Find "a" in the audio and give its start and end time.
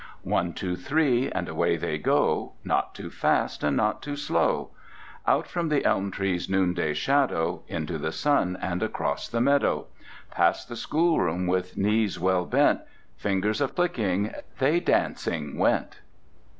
13.61-13.67